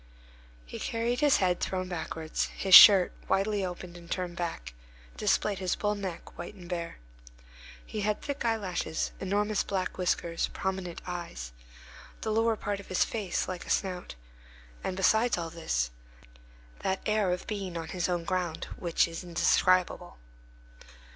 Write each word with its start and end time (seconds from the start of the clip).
He 0.65 0.79
carried 0.79 1.19
his 1.19 1.37
head 1.37 1.59
thrown 1.59 1.87
backwards; 1.87 2.45
his 2.57 2.73
shirt, 2.73 3.11
widely 3.27 3.63
opened 3.63 3.95
and 3.95 4.09
turned 4.09 4.35
back, 4.35 4.73
displayed 5.15 5.59
his 5.59 5.75
bull 5.75 5.93
neck, 5.93 6.39
white 6.39 6.55
and 6.55 6.67
bare. 6.67 6.97
He 7.85 8.01
had 8.01 8.19
thick 8.19 8.43
eyelashes, 8.43 9.11
enormous 9.19 9.61
black 9.61 9.99
whiskers, 9.99 10.47
prominent 10.53 11.03
eyes, 11.05 11.51
the 12.21 12.31
lower 12.31 12.55
part 12.55 12.79
of 12.79 12.87
his 12.87 13.03
face 13.05 13.47
like 13.47 13.67
a 13.67 13.69
snout; 13.69 14.15
and 14.83 14.97
besides 14.97 15.37
all 15.37 15.51
this, 15.51 15.91
that 16.79 17.01
air 17.05 17.31
of 17.31 17.45
being 17.45 17.77
on 17.77 17.89
his 17.89 18.09
own 18.09 18.23
ground, 18.23 18.65
which 18.79 19.07
is 19.07 19.23
indescribable. 19.23 20.17